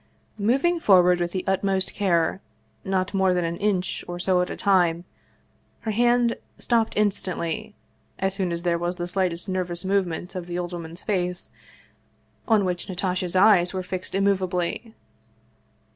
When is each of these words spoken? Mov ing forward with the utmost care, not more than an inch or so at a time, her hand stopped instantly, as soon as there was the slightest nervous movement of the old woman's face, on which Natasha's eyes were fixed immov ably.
Mov 0.39 0.63
ing 0.63 0.79
forward 0.79 1.19
with 1.19 1.31
the 1.31 1.43
utmost 1.45 1.93
care, 1.93 2.41
not 2.83 3.13
more 3.13 3.35
than 3.35 3.45
an 3.45 3.57
inch 3.57 4.03
or 4.07 4.17
so 4.17 4.41
at 4.41 4.49
a 4.49 4.55
time, 4.55 5.05
her 5.81 5.91
hand 5.91 6.37
stopped 6.57 6.97
instantly, 6.97 7.75
as 8.17 8.33
soon 8.33 8.51
as 8.51 8.63
there 8.63 8.79
was 8.79 8.95
the 8.95 9.07
slightest 9.07 9.47
nervous 9.47 9.85
movement 9.85 10.33
of 10.33 10.47
the 10.47 10.57
old 10.57 10.73
woman's 10.73 11.03
face, 11.03 11.51
on 12.47 12.65
which 12.65 12.89
Natasha's 12.89 13.35
eyes 13.35 13.75
were 13.75 13.83
fixed 13.83 14.13
immov 14.15 14.41
ably. 14.41 14.95